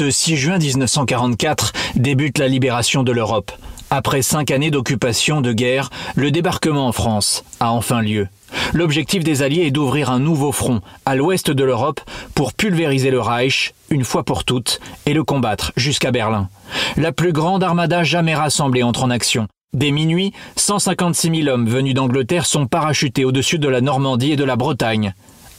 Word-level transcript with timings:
Ce 0.00 0.10
6 0.10 0.38
juin 0.38 0.56
1944 0.56 1.74
débute 1.94 2.38
la 2.38 2.48
libération 2.48 3.02
de 3.02 3.12
l'Europe. 3.12 3.52
Après 3.90 4.22
cinq 4.22 4.50
années 4.50 4.70
d'occupation, 4.70 5.42
de 5.42 5.52
guerre, 5.52 5.90
le 6.16 6.30
débarquement 6.30 6.88
en 6.88 6.92
France 6.92 7.44
a 7.60 7.70
enfin 7.70 8.00
lieu. 8.00 8.26
L'objectif 8.72 9.24
des 9.24 9.42
Alliés 9.42 9.66
est 9.66 9.70
d'ouvrir 9.70 10.10
un 10.10 10.18
nouveau 10.18 10.52
front 10.52 10.80
à 11.04 11.16
l'ouest 11.16 11.50
de 11.50 11.64
l'Europe 11.64 12.00
pour 12.34 12.54
pulvériser 12.54 13.10
le 13.10 13.20
Reich 13.20 13.74
une 13.90 14.04
fois 14.04 14.24
pour 14.24 14.44
toutes 14.44 14.80
et 15.04 15.12
le 15.12 15.22
combattre 15.22 15.70
jusqu'à 15.76 16.12
Berlin. 16.12 16.48
La 16.96 17.12
plus 17.12 17.34
grande 17.34 17.62
armada 17.62 18.02
jamais 18.02 18.34
rassemblée 18.34 18.82
entre 18.82 19.04
en 19.04 19.10
action. 19.10 19.48
Dès 19.74 19.90
minuit, 19.90 20.32
156 20.56 21.42
000 21.42 21.54
hommes 21.54 21.68
venus 21.68 21.92
d'Angleterre 21.92 22.46
sont 22.46 22.66
parachutés 22.66 23.26
au-dessus 23.26 23.58
de 23.58 23.68
la 23.68 23.82
Normandie 23.82 24.32
et 24.32 24.36
de 24.36 24.44
la 24.44 24.56
Bretagne. 24.56 25.12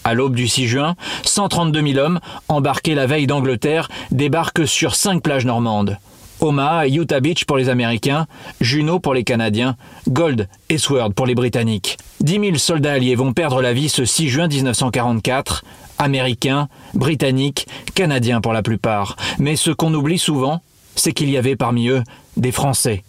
À 0.03 0.13
l'aube 0.13 0.35
du 0.35 0.47
6 0.47 0.67
juin, 0.67 0.95
132 1.23 1.93
000 1.93 1.99
hommes, 2.03 2.19
embarqués 2.47 2.95
la 2.95 3.05
veille 3.05 3.27
d'Angleterre, 3.27 3.89
débarquent 4.09 4.67
sur 4.67 4.95
cinq 4.95 5.21
plages 5.21 5.45
normandes. 5.45 5.97
Omaha 6.39 6.87
et 6.87 6.93
Utah 6.93 7.19
Beach 7.19 7.45
pour 7.45 7.57
les 7.57 7.69
Américains, 7.69 8.25
Juno 8.59 8.99
pour 8.99 9.13
les 9.13 9.23
Canadiens, 9.23 9.75
Gold 10.09 10.49
et 10.69 10.79
Sword 10.79 11.13
pour 11.13 11.27
les 11.27 11.35
Britanniques. 11.35 11.97
10 12.21 12.39
000 12.39 12.55
soldats 12.57 12.93
alliés 12.93 13.13
vont 13.13 13.33
perdre 13.33 13.61
la 13.61 13.73
vie 13.73 13.89
ce 13.89 14.05
6 14.05 14.27
juin 14.27 14.47
1944, 14.47 15.63
Américains, 15.99 16.67
Britanniques, 16.95 17.67
Canadiens 17.93 18.41
pour 18.41 18.53
la 18.53 18.63
plupart. 18.63 19.17
Mais 19.37 19.55
ce 19.55 19.69
qu'on 19.69 19.93
oublie 19.93 20.17
souvent, 20.17 20.61
c'est 20.95 21.13
qu'il 21.13 21.29
y 21.29 21.37
avait 21.37 21.55
parmi 21.55 21.89
eux 21.89 22.03
des 22.37 22.51
Français. 22.51 23.03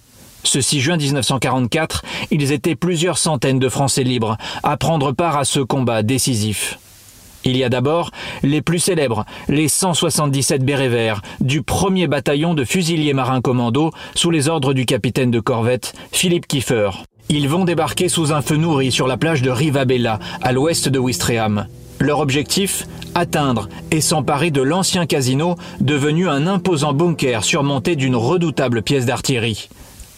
Ce 0.45 0.61
6 0.61 0.81
juin 0.81 0.97
1944, 0.99 2.05
ils 2.31 2.53
étaient 2.53 2.75
plusieurs 2.75 3.17
centaines 3.17 3.59
de 3.59 3.69
Français 3.71 4.03
libres 4.03 4.37
à 4.63 4.77
prendre 4.77 5.13
part 5.13 5.39
à 5.39 5.45
ce 5.45 5.61
combat 5.61 6.03
décisif. 6.03 6.79
Il 7.45 7.57
y 7.57 7.65
a 7.65 7.69
d'abord 7.69 8.11
les 8.43 8.63
plus 8.63 8.79
célèbres, 8.79 9.25
les 9.49 9.69
177 9.69 10.65
bérets 10.65 10.89
verts 10.89 11.23
du 11.41 11.63
premier 11.63 12.07
bataillon 12.07 12.55
de 12.55 12.65
fusiliers 12.65 13.15
marins 13.15 13.41
commando 13.41 13.91
sous 14.15 14.31
les 14.31 14.49
ordres 14.49 14.75
du 14.75 14.87
capitaine 14.87 15.31
de 15.31 15.41
corvette 15.41 15.95
Philippe 16.13 16.47
Kiefer. 16.47 16.91
Ils 17.29 17.49
vont 17.49 17.65
débarquer 17.65 18.09
sous 18.09 18.33
un 18.33 18.43
feu 18.43 18.57
nourri 18.57 18.93
sur 18.93 19.07
la 19.07 19.17
plage 19.17 19.43
de 19.43 19.51
Rivabella, 19.51 20.19
à 20.43 20.53
l'ouest 20.53 20.89
de 20.89 20.99
Ouistreham. 20.99 21.67
Leur 21.99 22.21
objectif 22.21 22.87
Atteindre 23.15 23.69
et 23.91 24.01
s'emparer 24.01 24.51
de 24.51 24.63
l'ancien 24.63 25.05
casino 25.05 25.57
devenu 25.81 26.29
un 26.29 26.47
imposant 26.47 26.95
bunker 26.95 27.45
surmonté 27.45 27.95
d'une 27.95 28.17
redoutable 28.17 28.83
pièce 28.83 29.05
d'artillerie. 29.05 29.69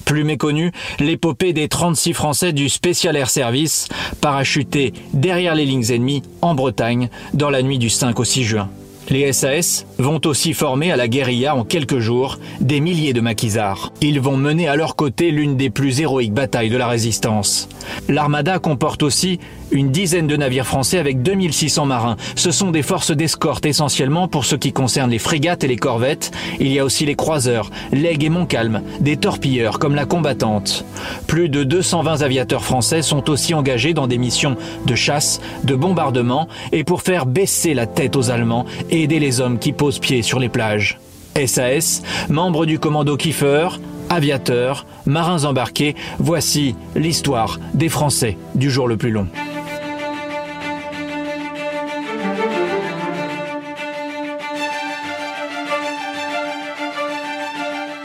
Plus 0.04 0.24
méconnu, 0.24 0.72
l'épopée 1.00 1.52
des 1.52 1.68
36 1.68 2.12
Français 2.12 2.52
du 2.52 2.68
Special 2.68 3.16
Air 3.16 3.30
Service, 3.30 3.88
parachutés 4.20 4.92
derrière 5.12 5.54
les 5.54 5.64
lignes 5.64 5.90
ennemies 5.90 6.22
en 6.42 6.54
Bretagne 6.54 7.08
dans 7.32 7.50
la 7.50 7.62
nuit 7.62 7.78
du 7.78 7.90
5 7.90 8.18
au 8.20 8.24
6 8.24 8.44
juin. 8.44 8.68
Les 9.10 9.32
SAS 9.32 9.86
vont 9.98 10.20
aussi 10.24 10.54
former 10.54 10.90
à 10.90 10.96
la 10.96 11.08
guérilla 11.08 11.54
en 11.54 11.64
quelques 11.64 11.98
jours 11.98 12.38
des 12.60 12.80
milliers 12.80 13.12
de 13.12 13.20
maquisards. 13.20 13.92
Ils 14.00 14.20
vont 14.20 14.36
mener 14.36 14.66
à 14.66 14.76
leur 14.76 14.96
côté 14.96 15.30
l'une 15.30 15.56
des 15.56 15.68
plus 15.68 16.00
héroïques 16.00 16.32
batailles 16.32 16.70
de 16.70 16.76
la 16.76 16.88
résistance. 16.88 17.68
L'armada 18.08 18.58
comporte 18.58 19.02
aussi 19.02 19.40
une 19.70 19.90
dizaine 19.90 20.26
de 20.26 20.36
navires 20.36 20.66
français 20.66 20.98
avec 20.98 21.22
2600 21.22 21.86
marins. 21.86 22.16
Ce 22.36 22.50
sont 22.50 22.70
des 22.70 22.82
forces 22.82 23.10
d'escorte 23.10 23.66
essentiellement 23.66 24.28
pour 24.28 24.44
ce 24.44 24.56
qui 24.56 24.72
concerne 24.72 25.10
les 25.10 25.18
frégates 25.18 25.64
et 25.64 25.68
les 25.68 25.76
corvettes. 25.76 26.30
Il 26.60 26.68
y 26.68 26.78
a 26.78 26.84
aussi 26.84 27.04
les 27.04 27.16
croiseurs, 27.16 27.70
l'Aigle 27.92 28.26
et 28.26 28.28
Montcalm, 28.30 28.82
des 29.00 29.16
torpilleurs 29.16 29.78
comme 29.78 29.94
la 29.94 30.06
combattante. 30.06 30.84
Plus 31.26 31.48
de 31.48 31.64
220 31.64 32.22
aviateurs 32.22 32.64
français 32.64 33.02
sont 33.02 33.28
aussi 33.28 33.52
engagés 33.52 33.94
dans 33.94 34.06
des 34.06 34.18
missions 34.18 34.56
de 34.86 34.94
chasse, 34.94 35.40
de 35.64 35.74
bombardement 35.74 36.48
et 36.72 36.84
pour 36.84 37.02
faire 37.02 37.26
baisser 37.26 37.74
la 37.74 37.86
tête 37.86 38.16
aux 38.16 38.30
Allemands 38.30 38.64
aider 39.02 39.18
les 39.18 39.40
hommes 39.40 39.58
qui 39.58 39.72
posent 39.72 39.98
pied 39.98 40.22
sur 40.22 40.38
les 40.38 40.48
plages. 40.48 40.98
SAS, 41.46 42.02
membre 42.28 42.64
du 42.64 42.78
commando 42.78 43.16
Kiefer, 43.16 43.68
aviateurs, 44.08 44.86
marins 45.06 45.44
embarqués, 45.44 45.96
voici 46.18 46.76
l'histoire 46.94 47.58
des 47.74 47.88
Français 47.88 48.36
du 48.54 48.70
jour 48.70 48.86
le 48.86 48.96
plus 48.96 49.10
long. 49.10 49.26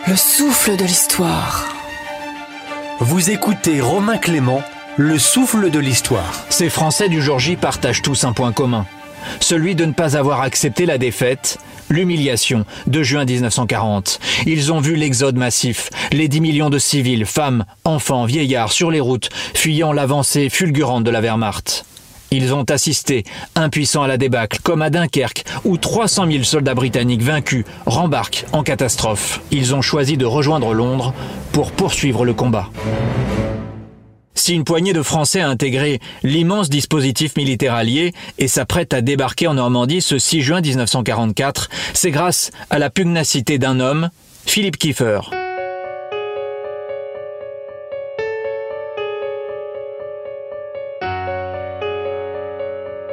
Le 0.07 0.15
souffle 0.15 0.75
de 0.75 0.85
l'histoire. 0.85 1.67
Vous 2.99 3.29
écoutez 3.29 3.79
Romain 3.79 4.17
Clément, 4.17 4.63
le 4.97 5.19
souffle 5.19 5.69
de 5.69 5.77
l'histoire. 5.77 6.33
Ces 6.49 6.69
Français 6.69 7.09
du 7.09 7.21
jour 7.21 7.37
J 7.37 7.55
partagent 7.55 8.01
tous 8.01 8.23
un 8.23 8.33
point 8.33 8.51
commun. 8.51 8.87
Celui 9.39 9.75
de 9.75 9.85
ne 9.85 9.93
pas 9.93 10.17
avoir 10.17 10.41
accepté 10.41 10.85
la 10.85 10.97
défaite, 10.97 11.57
l'humiliation 11.89 12.65
de 12.87 13.03
juin 13.03 13.25
1940. 13.25 14.19
Ils 14.45 14.71
ont 14.71 14.79
vu 14.79 14.95
l'exode 14.95 15.37
massif, 15.37 15.89
les 16.11 16.27
10 16.27 16.41
millions 16.41 16.69
de 16.69 16.79
civils, 16.79 17.25
femmes, 17.25 17.65
enfants, 17.83 18.25
vieillards 18.25 18.71
sur 18.71 18.91
les 18.91 18.99
routes, 18.99 19.29
fuyant 19.53 19.93
l'avancée 19.93 20.49
fulgurante 20.49 21.03
de 21.03 21.11
la 21.11 21.21
Wehrmacht. 21.21 21.85
Ils 22.31 22.53
ont 22.53 22.63
assisté, 22.63 23.23
impuissants 23.55 24.03
à 24.03 24.07
la 24.07 24.17
débâcle, 24.17 24.59
comme 24.61 24.83
à 24.83 24.91
Dunkerque, 24.91 25.45
où 25.65 25.77
300 25.77 26.29
000 26.31 26.43
soldats 26.43 26.75
britanniques 26.75 27.23
vaincus 27.23 27.65
rembarquent 27.87 28.45
en 28.51 28.61
catastrophe. 28.61 29.41
Ils 29.49 29.73
ont 29.73 29.81
choisi 29.81 30.15
de 30.15 30.25
rejoindre 30.25 30.73
Londres 30.73 31.13
pour 31.51 31.71
poursuivre 31.71 32.25
le 32.25 32.33
combat. 32.33 32.69
Si 34.39 34.53
une 34.53 34.63
poignée 34.63 34.93
de 34.93 35.03
Français 35.03 35.41
a 35.41 35.49
intégré 35.49 35.99
l'immense 36.23 36.69
dispositif 36.69 37.35
militaire 37.35 37.73
allié 37.73 38.13
et 38.37 38.47
s'apprête 38.47 38.93
à 38.93 39.01
débarquer 39.01 39.47
en 39.47 39.55
Normandie 39.55 40.01
ce 40.01 40.17
6 40.17 40.41
juin 40.41 40.61
1944, 40.61 41.69
c'est 41.93 42.09
grâce 42.09 42.49
à 42.69 42.79
la 42.79 42.89
pugnacité 42.89 43.57
d'un 43.57 43.81
homme, 43.81 44.09
Philippe 44.45 44.77
Kiefer. 44.77 45.19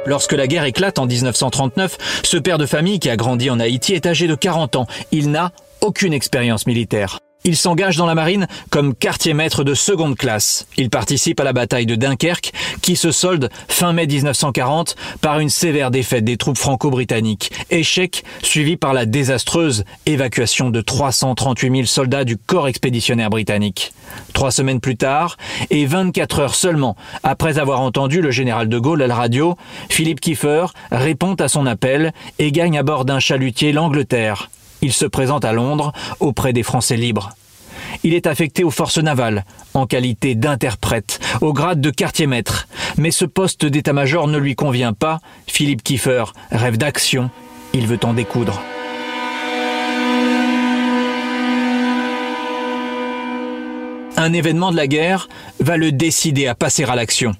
Lorsque 0.05 0.31
la 0.31 0.47
guerre 0.47 0.63
éclate 0.63 0.97
en 0.97 1.07
1939, 1.07 1.97
ce 2.23 2.37
père 2.37 2.57
de 2.57 2.65
famille 2.65 2.99
qui 2.99 3.09
a 3.09 3.17
grandi 3.17 3.49
en 3.49 3.59
Haïti 3.59 3.93
est 3.93 4.05
âgé 4.05 4.27
de 4.27 4.35
40 4.35 4.77
ans. 4.77 4.87
Il 5.11 5.29
n'a 5.29 5.51
aucune 5.81 6.13
expérience 6.13 6.65
militaire. 6.67 7.19
Il 7.43 7.55
s'engage 7.55 7.95
dans 7.95 8.05
la 8.05 8.15
marine 8.15 8.47
comme 8.69 8.93
quartier-maître 8.93 9.63
de 9.63 9.73
seconde 9.73 10.17
classe. 10.17 10.67
Il 10.75 10.89
participe 10.89 11.39
à 11.39 11.43
la 11.43 11.53
bataille 11.53 11.85
de 11.85 11.95
Dunkerque 11.95 12.51
qui 12.81 12.95
se 12.95 13.11
solde 13.11 13.49
fin 13.69 13.93
mai 13.93 14.05
1940 14.05 14.95
par 15.21 15.39
une 15.39 15.49
sévère 15.49 15.91
défaite 15.91 16.25
des 16.25 16.35
troupes 16.35 16.57
franco-britanniques. 16.57 17.51
Échec 17.69 18.23
suivi 18.43 18.75
par 18.75 18.93
la 18.93 19.05
désastreuse 19.05 19.85
évacuation 20.05 20.69
de 20.69 20.81
338 20.81 21.71
000 21.71 21.85
soldats 21.85 22.25
du 22.25 22.37
corps 22.37 22.67
expéditionnaire 22.67 23.29
britannique. 23.29 23.93
Trois 24.33 24.51
semaines 24.51 24.79
plus 24.79 24.97
tard, 24.97 25.37
et 25.69 25.85
24 25.85 26.39
heures 26.39 26.55
seulement 26.55 26.95
après 27.23 27.59
avoir 27.59 27.81
entendu 27.81 28.21
le 28.21 28.31
général 28.31 28.69
de 28.69 28.79
Gaulle 28.79 29.01
à 29.01 29.07
la 29.07 29.15
radio, 29.15 29.55
Philippe 29.89 30.19
Kiefer 30.19 30.67
répond 30.91 31.35
à 31.35 31.47
son 31.47 31.65
appel 31.65 32.13
et 32.39 32.51
gagne 32.51 32.77
à 32.77 32.83
bord 32.83 33.05
d'un 33.05 33.19
chalutier 33.19 33.71
l'Angleterre. 33.71 34.49
Il 34.81 34.93
se 34.93 35.05
présente 35.05 35.45
à 35.45 35.53
Londres 35.53 35.91
auprès 36.19 36.53
des 36.53 36.63
Français 36.63 36.97
libres. 36.97 37.31
Il 38.03 38.13
est 38.13 38.27
affecté 38.27 38.63
aux 38.63 38.71
forces 38.71 38.97
navales, 38.97 39.45
en 39.73 39.85
qualité 39.85 40.35
d'interprète, 40.35 41.19
au 41.41 41.53
grade 41.53 41.81
de 41.81 41.89
quartier-maître. 41.89 42.67
Mais 42.97 43.11
ce 43.11 43.25
poste 43.25 43.65
d'état-major 43.65 44.27
ne 44.27 44.37
lui 44.37 44.55
convient 44.55 44.93
pas. 44.93 45.19
Philippe 45.47 45.83
Kiefer 45.83 46.25
rêve 46.51 46.77
d'action. 46.77 47.29
Il 47.73 47.87
veut 47.87 47.99
en 48.03 48.13
découdre. 48.13 48.61
Un 54.19 54.33
événement 54.33 54.71
de 54.71 54.75
la 54.75 54.87
guerre 54.87 55.29
va 55.59 55.77
le 55.77 55.91
décider 55.91 56.47
à 56.47 56.55
passer 56.55 56.83
à 56.83 56.95
l'action. 56.95 57.35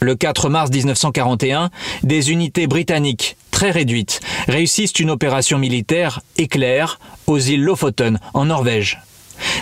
Le 0.00 0.14
4 0.14 0.48
mars 0.48 0.70
1941, 0.70 1.70
des 2.02 2.30
unités 2.30 2.66
britanniques 2.66 3.36
très 3.58 3.84
réussissent 4.46 5.00
une 5.00 5.10
opération 5.10 5.58
militaire 5.58 6.20
éclair 6.36 7.00
aux 7.26 7.40
îles 7.40 7.64
Lofoten 7.64 8.20
en 8.32 8.44
Norvège. 8.44 9.00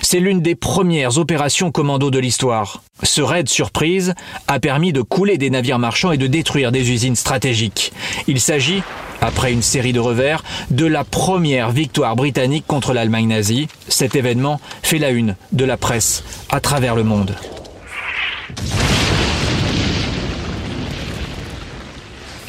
C'est 0.03 0.21
l'une 0.21 0.43
des 0.43 0.55
premières 0.55 1.17
opérations 1.17 1.71
commando 1.71 2.11
de 2.11 2.19
l'histoire. 2.19 2.83
Ce 3.03 3.23
raid 3.23 3.49
surprise 3.49 4.13
a 4.49 4.61
permis 4.61 4.93
de 4.93 5.01
couler 5.01 5.39
des 5.39 5.49
navires 5.49 5.79
marchands 5.79 6.13
et 6.13 6.19
de 6.19 6.27
détruire 6.27 6.73
des 6.73 6.91
usines 6.91 7.17
stratégiques. 7.17 7.95
Il 8.27 8.39
s'agit, 8.39 8.83
après 9.23 9.51
une 9.51 9.63
série 9.63 9.95
de 9.95 10.01
revers, 10.01 10.45
de 10.71 10.85
la 10.85 11.03
première 11.03 11.71
victoire 11.71 12.17
britannique 12.17 12.67
contre 12.67 12.93
l'Allemagne 12.93 13.29
nazie. 13.29 13.67
Cet 13.89 14.15
événement 14.15 14.61
fait 14.83 14.99
la 14.99 15.09
une 15.09 15.37
de 15.53 15.65
la 15.65 15.79
presse 15.79 16.23
à 16.51 16.61
travers 16.61 16.97
le 16.97 17.05
monde. 17.05 17.35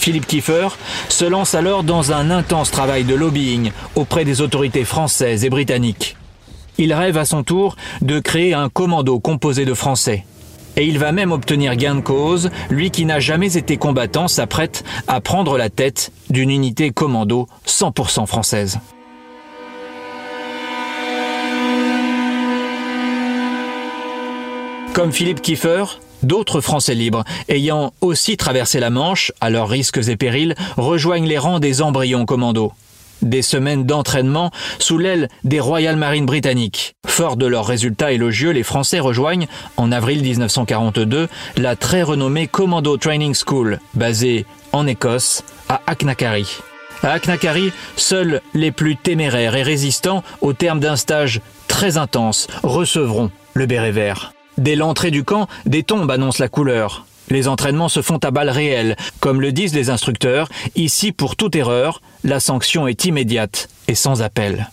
Philippe 0.08 0.26
Kiefer 0.26 0.70
se 1.10 1.26
lance 1.26 1.54
alors 1.54 1.84
dans 1.84 2.14
un 2.14 2.30
intense 2.30 2.72
travail 2.72 3.04
de 3.04 3.14
lobbying 3.14 3.72
auprès 3.96 4.24
des 4.24 4.40
autorités 4.40 4.86
françaises 4.86 5.44
et 5.44 5.50
britanniques. 5.50 6.16
Il 6.78 6.94
rêve 6.94 7.18
à 7.18 7.26
son 7.26 7.44
tour 7.44 7.76
de 8.02 8.22
créer 8.22 8.54
un 8.54 8.70
commando 8.70 9.20
composé 9.20 9.66
de 9.66 9.74
Français. 9.74 10.26
Et 10.78 10.86
il 10.86 10.98
va 10.98 11.12
même 11.12 11.34
obtenir 11.34 11.76
gain 11.76 11.96
de 11.96 12.00
cause, 12.00 12.52
lui 12.70 12.90
qui 12.90 13.04
n'a 13.04 13.20
jamais 13.20 13.58
été 13.58 13.76
combattant 13.76 14.30
s'apprête 14.30 14.86
à 15.10 15.20
prendre 15.20 15.58
la 15.58 15.70
tête 15.70 16.14
d'une 16.30 16.52
unité 16.52 16.92
commando 16.92 17.50
100% 17.68 18.28
française. 18.28 18.80
Comme 24.94 25.12
Philippe 25.12 25.42
Kiefer, 25.42 26.00
D'autres 26.24 26.62
Français 26.62 26.96
libres, 26.96 27.24
ayant 27.50 27.94
aussi 28.02 28.38
traversé 28.38 28.80
la 28.80 28.90
Manche, 28.90 29.32
à 29.42 29.50
leurs 29.50 29.70
risques 29.70 30.08
et 30.08 30.16
périls, 30.16 30.56
rejoignent 30.76 31.28
les 31.28 31.38
rangs 31.38 31.60
des 31.60 31.82
embryons 31.82 32.26
commandos. 32.26 32.74
Des 33.22 33.42
semaines 33.42 33.86
d'entraînement 33.86 34.52
sous 34.80 34.98
l'aile 34.98 35.28
des 35.44 35.60
Royal 35.60 35.96
Marines 35.96 36.26
britanniques. 36.26 36.96
Fort 37.06 37.36
de 37.36 37.48
leurs 37.48 37.66
résultats 37.66 38.12
élogieux, 38.12 38.52
les 38.52 38.64
Français 38.64 39.00
rejoignent, 39.00 39.48
en 39.76 39.92
avril 39.92 40.22
1942, 40.22 41.28
la 41.58 41.76
très 41.76 42.04
renommée 42.04 42.48
Commando 42.48 42.98
Training 42.98 43.36
School, 43.36 43.80
basée 43.96 44.46
en 44.72 44.86
Écosse, 44.86 45.44
à 45.70 45.82
Aknakari. 45.88 46.48
À 47.04 47.12
Aknakari, 47.12 47.72
seuls 47.96 48.42
les 48.54 48.72
plus 48.72 48.96
téméraires 48.96 49.56
et 49.56 49.64
résistants, 49.64 50.24
au 50.42 50.54
terme 50.54 50.80
d'un 50.80 50.96
stage 50.96 51.42
très 51.68 51.98
intense, 51.98 52.48
recevront 52.64 53.32
le 53.54 53.66
béret 53.66 53.92
vert. 53.92 54.34
Dès 54.58 54.76
l'entrée 54.76 55.12
du 55.12 55.24
camp, 55.24 55.48
des 55.66 55.84
tombes 55.84 56.10
annoncent 56.10 56.44
la 56.44 56.50
couleur. 56.50 57.06
Les 57.30 57.48
entraînements 57.48 57.90
se 57.90 58.02
font 58.02 58.18
à 58.18 58.32
balles 58.32 58.50
réelles. 58.50 58.96
Comme 59.20 59.42
le 59.42 59.52
disent 59.52 59.76
les 59.76 59.90
instructeurs, 59.90 60.50
ici, 60.76 61.12
pour 61.12 61.36
toute 61.36 61.56
erreur, 61.56 62.02
la 62.24 62.40
sanction 62.40 62.88
est 62.88 63.06
immédiate 63.06 63.70
et 63.88 63.96
sans 63.96 64.22
appel. 64.22 64.70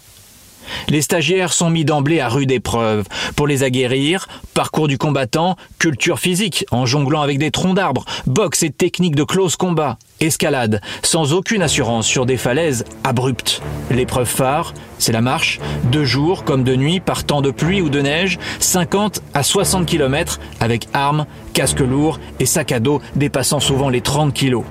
Les 0.88 1.02
stagiaires 1.02 1.52
sont 1.52 1.70
mis 1.70 1.84
d'emblée 1.84 2.20
à 2.20 2.28
rude 2.28 2.50
épreuve. 2.50 3.06
Pour 3.36 3.46
les 3.46 3.62
aguerrir, 3.62 4.28
parcours 4.54 4.88
du 4.88 4.98
combattant, 4.98 5.56
culture 5.78 6.18
physique, 6.18 6.64
en 6.70 6.86
jonglant 6.86 7.22
avec 7.22 7.38
des 7.38 7.50
troncs 7.50 7.76
d'arbres, 7.76 8.04
boxe 8.26 8.62
et 8.62 8.70
techniques 8.70 9.16
de 9.16 9.24
close 9.24 9.56
combat, 9.56 9.98
escalade, 10.20 10.80
sans 11.02 11.32
aucune 11.32 11.62
assurance 11.62 12.06
sur 12.06 12.26
des 12.26 12.36
falaises 12.36 12.84
abruptes. 13.02 13.62
L'épreuve 13.90 14.28
phare, 14.28 14.74
c'est 14.98 15.12
la 15.12 15.20
marche, 15.20 15.60
de 15.90 16.04
jour 16.04 16.44
comme 16.44 16.64
de 16.64 16.76
nuit, 16.76 17.00
par 17.00 17.24
temps 17.24 17.42
de 17.42 17.50
pluie 17.50 17.82
ou 17.82 17.90
de 17.90 18.00
neige, 18.00 18.38
50 18.60 19.22
à 19.34 19.42
60 19.42 19.86
km, 19.86 20.40
avec 20.60 20.88
armes, 20.92 21.26
casque 21.52 21.80
lourd 21.80 22.18
et 22.40 22.46
sac 22.46 22.72
à 22.72 22.80
dos 22.80 23.00
dépassant 23.16 23.60
souvent 23.60 23.88
les 23.88 24.00
30 24.00 24.32
kilos. 24.32 24.64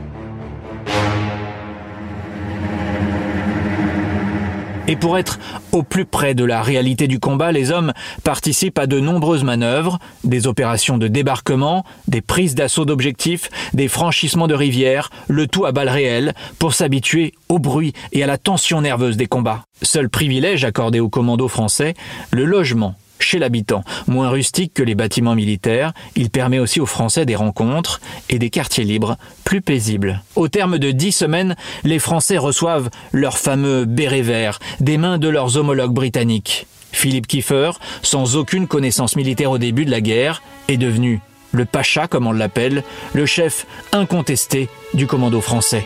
Et 4.93 4.95
pour 4.95 5.17
être 5.17 5.39
au 5.71 5.81
plus 5.81 6.05
près 6.05 6.35
de 6.35 6.43
la 6.43 6.61
réalité 6.61 7.07
du 7.07 7.19
combat, 7.19 7.51
les 7.51 7.71
hommes 7.71 7.93
participent 8.23 8.77
à 8.77 8.85
de 8.85 8.99
nombreuses 8.99 9.43
manœuvres, 9.43 9.97
des 10.23 10.45
opérations 10.45 10.99
de 10.99 11.07
débarquement, 11.07 11.83
des 12.07 12.21
prises 12.21 12.53
d'assaut 12.53 12.85
d'objectifs, 12.85 13.49
des 13.73 13.87
franchissements 13.87 14.47
de 14.47 14.53
rivières, 14.53 15.09
le 15.27 15.47
tout 15.47 15.65
à 15.65 15.71
balles 15.71 15.89
réelles, 15.89 16.35
pour 16.59 16.75
s'habituer 16.75 17.33
au 17.49 17.57
bruit 17.57 17.93
et 18.11 18.23
à 18.23 18.27
la 18.27 18.37
tension 18.37 18.81
nerveuse 18.81 19.17
des 19.17 19.25
combats. 19.25 19.63
Seul 19.81 20.09
privilège 20.09 20.63
accordé 20.63 20.99
aux 20.99 21.09
commandos 21.09 21.47
français, 21.47 21.95
le 22.29 22.45
logement 22.45 22.93
chez 23.23 23.39
l'habitant. 23.39 23.83
Moins 24.07 24.29
rustique 24.29 24.73
que 24.73 24.83
les 24.83 24.95
bâtiments 24.95 25.35
militaires, 25.35 25.93
il 26.15 26.29
permet 26.29 26.59
aussi 26.59 26.79
aux 26.79 26.85
Français 26.85 27.25
des 27.25 27.35
rencontres 27.35 28.01
et 28.29 28.39
des 28.39 28.49
quartiers 28.49 28.83
libres 28.83 29.17
plus 29.43 29.61
paisibles. 29.61 30.21
Au 30.35 30.47
terme 30.47 30.77
de 30.77 30.91
dix 30.91 31.11
semaines, 31.11 31.55
les 31.83 31.99
Français 31.99 32.37
reçoivent 32.37 32.89
leur 33.11 33.37
fameux 33.37 33.85
béret 33.85 34.21
vert 34.21 34.59
des 34.79 34.97
mains 34.97 35.17
de 35.17 35.29
leurs 35.29 35.57
homologues 35.57 35.93
britanniques. 35.93 36.67
Philippe 36.91 37.27
Kiefer, 37.27 37.71
sans 38.01 38.35
aucune 38.35 38.67
connaissance 38.67 39.15
militaire 39.15 39.51
au 39.51 39.57
début 39.57 39.85
de 39.85 39.91
la 39.91 40.01
guerre, 40.01 40.43
est 40.67 40.77
devenu 40.77 41.19
le 41.51 41.65
pacha, 41.65 42.07
comme 42.07 42.27
on 42.27 42.31
l'appelle, 42.31 42.83
le 43.13 43.25
chef 43.25 43.65
incontesté 43.91 44.69
du 44.93 45.07
commando 45.07 45.39
français. 45.41 45.85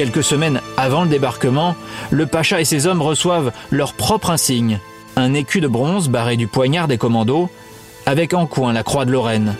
Quelques 0.00 0.24
semaines 0.24 0.62
avant 0.78 1.02
le 1.02 1.10
débarquement, 1.10 1.76
le 2.10 2.24
pacha 2.24 2.58
et 2.58 2.64
ses 2.64 2.86
hommes 2.86 3.02
reçoivent 3.02 3.52
leur 3.70 3.92
propre 3.92 4.30
insigne, 4.30 4.78
un 5.14 5.34
écu 5.34 5.60
de 5.60 5.68
bronze 5.68 6.08
barré 6.08 6.38
du 6.38 6.46
poignard 6.46 6.88
des 6.88 6.96
commandos, 6.96 7.50
avec 8.06 8.32
en 8.32 8.46
coin 8.46 8.72
la 8.72 8.82
croix 8.82 9.04
de 9.04 9.12
Lorraine. 9.12 9.56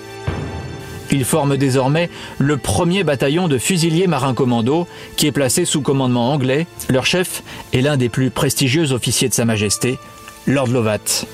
Ils 1.12 1.26
forment 1.26 1.58
désormais 1.58 2.08
le 2.38 2.56
premier 2.56 3.04
bataillon 3.04 3.48
de 3.48 3.58
fusiliers 3.58 4.06
marins 4.06 4.32
commandos 4.32 4.86
qui 5.18 5.26
est 5.26 5.32
placé 5.32 5.66
sous 5.66 5.82
commandement 5.82 6.32
anglais. 6.32 6.66
Leur 6.88 7.04
chef 7.04 7.42
est 7.74 7.82
l'un 7.82 7.98
des 7.98 8.08
plus 8.08 8.30
prestigieux 8.30 8.92
officiers 8.92 9.28
de 9.28 9.34
Sa 9.34 9.44
Majesté, 9.44 9.98
Lord 10.46 10.68
Lovat. 10.68 11.26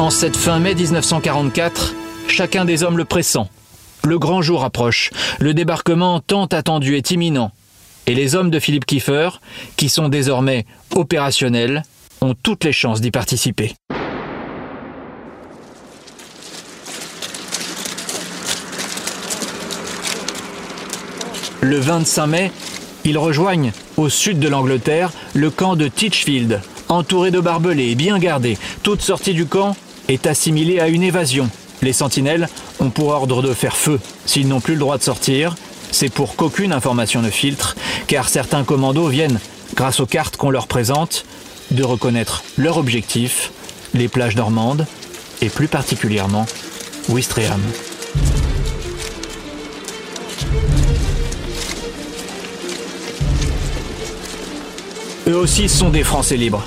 En 0.00 0.08
cette 0.08 0.34
fin 0.38 0.60
mai 0.60 0.74
1944, 0.74 1.94
chacun 2.26 2.64
des 2.64 2.84
hommes 2.84 2.96
le 2.96 3.04
pressent. 3.04 3.50
Le 4.02 4.18
grand 4.18 4.40
jour 4.40 4.64
approche. 4.64 5.10
Le 5.40 5.52
débarquement 5.52 6.20
tant 6.20 6.46
attendu 6.46 6.96
est 6.96 7.10
imminent. 7.10 7.52
Et 8.06 8.14
les 8.14 8.34
hommes 8.34 8.48
de 8.48 8.58
Philippe 8.58 8.86
Kiefer, 8.86 9.28
qui 9.76 9.90
sont 9.90 10.08
désormais 10.08 10.64
opérationnels, 10.96 11.82
ont 12.22 12.34
toutes 12.34 12.64
les 12.64 12.72
chances 12.72 13.02
d'y 13.02 13.10
participer. 13.10 13.74
Le 21.60 21.78
25 21.78 22.26
mai, 22.26 22.52
ils 23.04 23.18
rejoignent, 23.18 23.72
au 23.98 24.08
sud 24.08 24.38
de 24.38 24.48
l'Angleterre, 24.48 25.12
le 25.34 25.50
camp 25.50 25.76
de 25.76 25.88
Titchfield, 25.88 26.62
entouré 26.88 27.30
de 27.30 27.40
barbelés, 27.40 27.94
bien 27.94 28.18
gardé. 28.18 28.56
Toute 28.82 29.02
sortie 29.02 29.34
du 29.34 29.44
camp 29.44 29.76
est 30.12 30.26
assimilé 30.26 30.80
à 30.80 30.88
une 30.88 31.02
évasion. 31.02 31.48
Les 31.82 31.92
sentinelles 31.92 32.48
ont 32.78 32.90
pour 32.90 33.08
ordre 33.08 33.42
de 33.42 33.54
faire 33.54 33.76
feu. 33.76 34.00
S'ils 34.26 34.48
n'ont 34.48 34.60
plus 34.60 34.74
le 34.74 34.80
droit 34.80 34.98
de 34.98 35.02
sortir, 35.02 35.54
c'est 35.92 36.12
pour 36.12 36.36
qu'aucune 36.36 36.72
information 36.72 37.22
ne 37.22 37.30
filtre, 37.30 37.76
car 38.06 38.28
certains 38.28 38.64
commandos 38.64 39.08
viennent, 39.08 39.40
grâce 39.74 40.00
aux 40.00 40.06
cartes 40.06 40.36
qu'on 40.36 40.50
leur 40.50 40.66
présente, 40.66 41.24
de 41.70 41.84
reconnaître 41.84 42.42
leur 42.58 42.76
objectif, 42.76 43.52
les 43.94 44.08
plages 44.08 44.36
normandes, 44.36 44.86
et 45.42 45.48
plus 45.48 45.68
particulièrement 45.68 46.46
Ouistreham. 47.08 47.60
Eux 55.28 55.36
aussi 55.36 55.68
sont 55.68 55.90
des 55.90 56.02
Français 56.02 56.36
libres. 56.36 56.64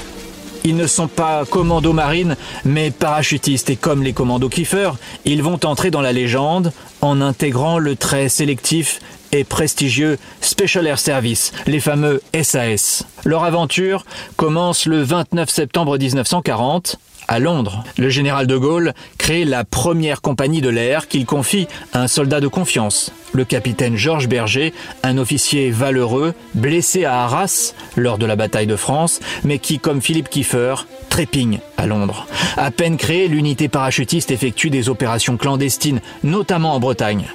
Ils 0.66 0.76
ne 0.76 0.88
sont 0.88 1.08
pas 1.08 1.46
commandos 1.46 1.94
marines, 1.94 2.38
mais 2.64 2.92
parachutistes 2.92 3.70
et 3.70 3.76
comme 3.76 4.02
les 4.02 4.14
commandos 4.14 4.50
Kiefer, 4.50 4.92
ils 5.26 5.44
vont 5.44 5.60
entrer 5.66 5.92
dans 5.92 6.02
la 6.02 6.14
légende 6.14 6.72
en 7.02 7.20
intégrant 7.20 7.80
le 7.80 7.96
très 7.96 8.30
sélectif 8.30 9.00
et 9.34 9.44
prestigieux 9.44 10.18
Special 10.42 10.88
Air 10.88 11.00
Service, 11.00 11.52
les 11.66 11.80
fameux 11.80 12.22
SAS. 12.44 13.06
Leur 13.26 13.44
aventure 13.44 14.06
commence 14.38 14.86
le 14.86 15.02
29 15.02 15.50
septembre 15.50 15.98
1940 15.98 16.98
à 17.28 17.40
Londres. 17.40 17.84
Le 17.98 18.10
général 18.10 18.48
de 18.48 18.58
Gaulle 18.58 18.94
crée 19.18 19.46
la 19.46 19.64
première 19.64 20.22
compagnie 20.22 20.62
de 20.62 20.70
l'air 20.70 21.08
qu'il 21.08 21.26
confie 21.26 21.68
à 21.94 22.02
un 22.02 22.08
soldat 22.08 22.40
de 22.40 22.48
confiance, 22.48 23.12
le 23.34 23.46
capitaine 23.46 23.96
Georges 23.96 24.28
Berger, 24.28 24.74
un 25.04 25.18
officier 25.18 25.72
valeureux, 25.72 26.34
blessé 26.54 27.06
à 27.06 27.24
Arras 27.24 27.74
lors 27.96 28.18
de 28.18 28.26
la 28.26 28.36
bataille 28.36 28.68
de 28.68 28.76
France, 28.76 29.20
mais 29.44 29.60
qui, 29.60 29.80
comme 29.80 30.02
Philippe 30.02 30.30
Kiefer, 30.30 30.76
trépigne 31.10 31.60
à 31.78 31.86
Londres. 31.86 32.28
À 32.58 32.72
peine 32.72 32.98
créée, 32.98 33.28
l'unité 33.28 33.68
parachutiste 33.68 34.32
effectue 34.32 34.70
des 34.70 34.90
opérations 34.90 35.38
clandestines, 35.38 36.02
notamment 36.24 36.74
en 36.74 36.80
Bretagne. 36.80 37.26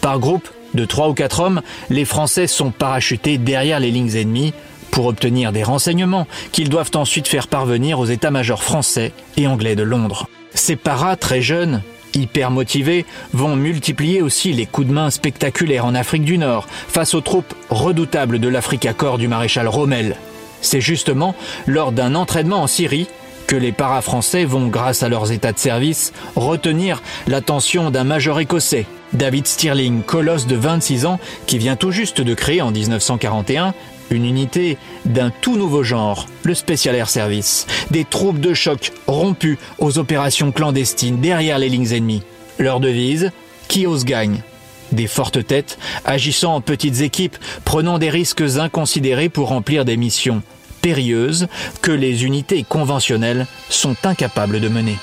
Par 0.00 0.18
groupe 0.18 0.48
de 0.74 0.84
trois 0.84 1.08
ou 1.08 1.14
quatre 1.14 1.40
hommes, 1.40 1.62
les 1.90 2.04
Français 2.04 2.46
sont 2.46 2.70
parachutés 2.70 3.38
derrière 3.38 3.80
les 3.80 3.90
lignes 3.90 4.16
ennemies 4.16 4.52
pour 4.90 5.06
obtenir 5.06 5.52
des 5.52 5.62
renseignements 5.62 6.26
qu'ils 6.52 6.68
doivent 6.68 6.90
ensuite 6.94 7.28
faire 7.28 7.48
parvenir 7.48 7.98
aux 7.98 8.06
états-majors 8.06 8.62
français 8.62 9.12
et 9.36 9.46
anglais 9.46 9.76
de 9.76 9.82
Londres. 9.82 10.28
Ces 10.54 10.76
paras 10.76 11.16
très 11.16 11.42
jeunes, 11.42 11.82
hyper 12.14 12.50
motivés, 12.50 13.04
vont 13.32 13.56
multiplier 13.56 14.22
aussi 14.22 14.52
les 14.52 14.66
coups 14.66 14.88
de 14.88 14.92
main 14.92 15.10
spectaculaires 15.10 15.84
en 15.84 15.94
Afrique 15.94 16.24
du 16.24 16.38
Nord 16.38 16.66
face 16.88 17.14
aux 17.14 17.20
troupes 17.20 17.54
redoutables 17.70 18.38
de 18.38 18.48
l'Afrique 18.48 18.88
Corps 18.96 19.18
du 19.18 19.28
maréchal 19.28 19.68
Rommel. 19.68 20.16
C'est 20.60 20.80
justement 20.80 21.34
lors 21.66 21.92
d'un 21.92 22.14
entraînement 22.14 22.62
en 22.62 22.66
Syrie 22.66 23.08
que 23.46 23.56
les 23.56 23.72
paras 23.72 24.02
français 24.02 24.44
vont, 24.44 24.66
grâce 24.66 25.02
à 25.02 25.08
leurs 25.08 25.32
états 25.32 25.52
de 25.52 25.58
service, 25.58 26.12
retenir 26.36 27.02
l'attention 27.26 27.90
d'un 27.90 28.04
major 28.04 28.40
écossais, 28.40 28.86
David 29.14 29.46
Stirling, 29.46 30.02
colosse 30.02 30.46
de 30.46 30.54
26 30.54 31.06
ans, 31.06 31.18
qui 31.46 31.56
vient 31.56 31.76
tout 31.76 31.90
juste 31.90 32.20
de 32.20 32.34
créer 32.34 32.60
en 32.60 32.70
1941 32.70 33.72
une 34.10 34.24
unité 34.24 34.78
d'un 35.04 35.30
tout 35.30 35.56
nouveau 35.56 35.82
genre, 35.82 36.26
le 36.44 36.54
Special 36.54 36.94
Air 36.94 37.08
Service. 37.08 37.66
Des 37.90 38.04
troupes 38.04 38.40
de 38.40 38.54
choc 38.54 38.92
rompues 39.06 39.58
aux 39.78 39.98
opérations 39.98 40.52
clandestines 40.52 41.20
derrière 41.20 41.58
les 41.58 41.68
lignes 41.68 41.92
ennemies. 41.92 42.22
Leur 42.58 42.80
devise 42.80 43.30
Qui 43.68 43.86
ose 43.86 44.04
gagne? 44.04 44.42
Des 44.92 45.06
fortes 45.06 45.46
têtes, 45.46 45.78
agissant 46.04 46.54
en 46.54 46.60
petites 46.60 47.02
équipes, 47.02 47.36
prenant 47.64 47.98
des 47.98 48.10
risques 48.10 48.40
inconsidérés 48.40 49.28
pour 49.28 49.48
remplir 49.48 49.84
des 49.84 49.98
missions 49.98 50.42
périlleuses 50.80 51.48
que 51.82 51.92
les 51.92 52.24
unités 52.24 52.64
conventionnelles 52.66 53.46
sont 53.68 53.96
incapables 54.04 54.60
de 54.60 54.68
mener. 54.68 54.96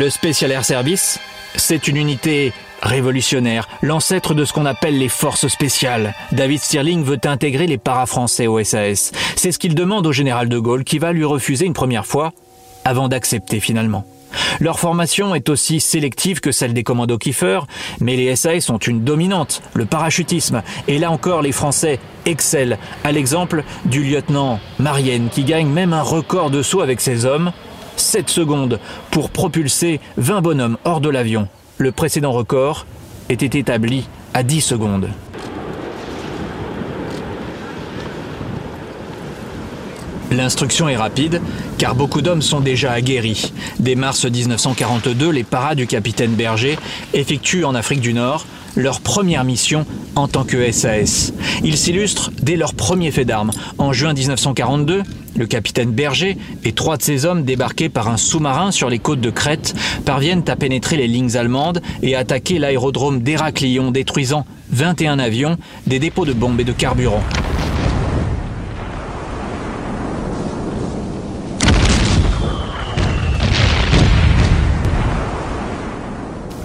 Le 0.00 0.08
Special 0.08 0.50
Air 0.50 0.64
Service, 0.64 1.20
c'est 1.56 1.86
une 1.86 1.98
unité 1.98 2.54
révolutionnaire, 2.80 3.68
l'ancêtre 3.82 4.32
de 4.32 4.46
ce 4.46 4.54
qu'on 4.54 4.64
appelle 4.64 4.98
les 4.98 5.10
forces 5.10 5.46
spéciales. 5.48 6.14
David 6.32 6.60
Stirling 6.60 7.04
veut 7.04 7.20
intégrer 7.22 7.66
les 7.66 7.76
para-français 7.76 8.46
au 8.46 8.64
SAS. 8.64 9.12
C'est 9.36 9.52
ce 9.52 9.58
qu'il 9.58 9.74
demande 9.74 10.06
au 10.06 10.12
général 10.12 10.48
de 10.48 10.58
Gaulle 10.58 10.84
qui 10.84 10.98
va 10.98 11.12
lui 11.12 11.26
refuser 11.26 11.66
une 11.66 11.74
première 11.74 12.06
fois 12.06 12.32
avant 12.86 13.08
d'accepter 13.08 13.60
finalement. 13.60 14.06
Leur 14.58 14.80
formation 14.80 15.34
est 15.34 15.50
aussi 15.50 15.80
sélective 15.80 16.40
que 16.40 16.50
celle 16.50 16.72
des 16.72 16.82
commandos 16.82 17.18
Kiefer, 17.18 17.60
mais 18.00 18.16
les 18.16 18.34
SAS 18.36 18.60
sont 18.60 18.78
une 18.78 19.04
dominante, 19.04 19.60
le 19.74 19.84
parachutisme. 19.84 20.62
Et 20.88 20.98
là 20.98 21.10
encore, 21.10 21.42
les 21.42 21.52
Français 21.52 21.98
excellent, 22.24 22.78
à 23.04 23.12
l'exemple 23.12 23.64
du 23.84 24.02
lieutenant 24.02 24.60
Marienne, 24.78 25.28
qui 25.30 25.44
gagne 25.44 25.68
même 25.68 25.92
un 25.92 26.00
record 26.00 26.50
de 26.50 26.62
saut 26.62 26.80
avec 26.80 27.02
ses 27.02 27.26
hommes, 27.26 27.52
7 28.00 28.28
secondes 28.30 28.80
pour 29.10 29.30
propulser 29.30 30.00
20 30.16 30.40
bonhommes 30.40 30.76
hors 30.84 31.00
de 31.00 31.08
l'avion. 31.08 31.48
Le 31.78 31.92
précédent 31.92 32.32
record 32.32 32.86
était 33.28 33.58
établi 33.58 34.08
à 34.34 34.42
10 34.42 34.60
secondes. 34.60 35.08
L'instruction 40.30 40.88
est 40.88 40.96
rapide, 40.96 41.40
car 41.78 41.94
beaucoup 41.94 42.22
d'hommes 42.22 42.42
sont 42.42 42.60
déjà 42.60 42.92
aguerris. 42.92 43.52
Dès 43.80 43.96
mars 43.96 44.24
1942, 44.24 45.30
les 45.30 45.44
paras 45.44 45.74
du 45.74 45.86
capitaine 45.86 46.32
Berger 46.32 46.78
effectuent 47.14 47.64
en 47.64 47.74
Afrique 47.74 48.00
du 48.00 48.14
Nord 48.14 48.46
leur 48.76 49.00
première 49.00 49.44
mission 49.44 49.86
en 50.14 50.28
tant 50.28 50.44
que 50.44 50.70
SAS. 50.70 51.32
Ils 51.64 51.76
s'illustrent 51.76 52.30
dès 52.42 52.56
leur 52.56 52.74
premier 52.74 53.10
fait 53.10 53.24
d'armes. 53.24 53.50
En 53.78 53.92
juin 53.92 54.12
1942, 54.12 55.02
le 55.36 55.46
capitaine 55.46 55.90
Berger 55.90 56.36
et 56.64 56.72
trois 56.72 56.96
de 56.96 57.02
ses 57.02 57.24
hommes 57.24 57.44
débarqués 57.44 57.88
par 57.88 58.08
un 58.08 58.16
sous-marin 58.16 58.70
sur 58.70 58.88
les 58.88 58.98
côtes 58.98 59.20
de 59.20 59.30
Crète 59.30 59.74
parviennent 60.04 60.44
à 60.48 60.56
pénétrer 60.56 60.96
les 60.96 61.08
lignes 61.08 61.36
allemandes 61.36 61.82
et 62.02 62.14
à 62.14 62.20
attaquer 62.20 62.58
l'aérodrome 62.58 63.22
d'Héraclion, 63.22 63.90
détruisant 63.90 64.44
21 64.70 65.18
avions, 65.18 65.56
des 65.86 65.98
dépôts 65.98 66.24
de 66.24 66.32
bombes 66.32 66.60
et 66.60 66.64
de 66.64 66.72
carburant. 66.72 67.22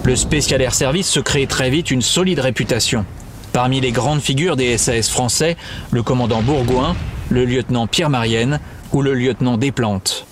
Le 0.06 0.14
Special 0.14 0.62
Air 0.62 0.72
Service 0.72 1.08
se 1.08 1.18
crée 1.18 1.48
très 1.48 1.68
vite 1.68 1.90
une 1.90 2.00
solide 2.00 2.38
réputation. 2.38 3.04
Parmi 3.52 3.80
les 3.80 3.90
grandes 3.90 4.20
figures 4.20 4.54
des 4.54 4.78
SAS 4.78 5.10
français, 5.10 5.56
le 5.90 6.04
commandant 6.04 6.42
Bourgoin, 6.42 6.94
le 7.28 7.44
lieutenant 7.44 7.88
Pierre 7.88 8.08
Marienne 8.08 8.60
ou 8.92 9.02
le 9.02 9.14
lieutenant 9.14 9.56
Desplantes. 9.56 10.24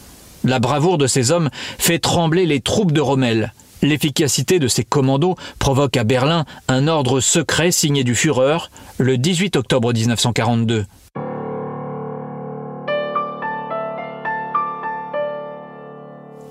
La 0.45 0.61
bravoure 0.61 0.97
de 0.97 1.09
ces 1.09 1.33
hommes 1.33 1.51
fait 1.77 1.99
trembler 1.99 2.47
les 2.47 2.61
troupes 2.61 2.93
de 2.93 3.01
Rommel. 3.01 3.53
L'efficacité 3.83 4.61
de 4.61 4.69
ces 4.69 4.85
commandos 4.85 5.35
provoque 5.59 5.97
à 5.97 6.05
Berlin 6.05 6.45
un 6.69 6.87
ordre 6.87 7.19
secret 7.19 7.73
signé 7.73 8.05
du 8.05 8.15
Führer 8.15 8.71
le 8.99 9.19
18 9.19 9.57
octobre 9.57 9.93
1942. 9.93 10.87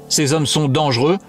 Ces 0.10 0.34
hommes 0.34 0.46
sont 0.46 0.68
dangereux, 0.68 1.20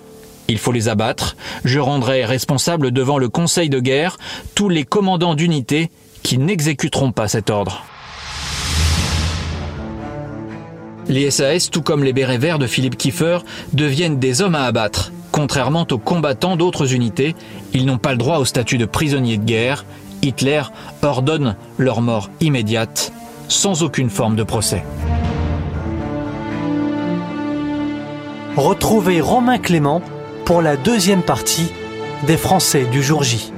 il 0.49 0.59
faut 0.59 0.73
les 0.73 0.89
abattre. 0.89 1.37
Je 1.65 1.79
rendrai 1.79 2.25
responsable 2.25 2.91
devant 2.91 3.19
le 3.19 3.29
Conseil 3.29 3.69
de 3.69 3.81
guerre 3.81 4.19
tous 4.55 4.69
les 4.69 4.85
commandants 4.85 5.35
d'unités 5.35 5.91
qui 6.23 6.39
n'exécuteront 6.39 7.13
pas 7.13 7.29
cet 7.29 7.51
ordre. 7.51 7.85
Les 11.09 11.31
SAS, 11.31 11.71
tout 11.71 11.83
comme 11.83 12.03
les 12.03 12.15
bérets 12.15 12.39
verts 12.39 12.59
de 12.59 12.67
Philippe 12.67 12.97
Kiefer, 12.97 13.39
deviennent 13.75 14.19
des 14.19 14.41
hommes 14.41 14.55
à 14.55 14.65
abattre. 14.65 15.13
Contrairement 15.33 15.87
aux 15.91 15.99
combattants 15.99 16.57
d'autres 16.57 16.95
unités, 16.95 17.35
ils 17.75 17.85
n'ont 17.85 17.99
pas 17.99 18.13
le 18.13 18.19
droit 18.19 18.39
au 18.39 18.45
statut 18.45 18.79
de 18.79 18.87
prisonniers 18.87 19.37
de 19.37 19.45
guerre. 19.45 19.85
Hitler 20.23 20.63
ordonne 21.03 21.57
leur 21.77 22.01
mort 22.01 22.31
immédiate, 22.41 23.13
sans 23.49 23.83
aucune 23.83 24.09
forme 24.09 24.37
de 24.37 24.45
procès. 24.45 24.83
Retrouvez 28.57 29.21
Romain 29.21 29.59
Clément 29.59 30.01
pour 30.45 30.61
la 30.61 30.77
deuxième 30.77 31.23
partie 31.23 31.73
des 32.27 32.37
Français 32.37 32.85
du 32.85 33.03
jour 33.03 33.23
J. 33.23 33.54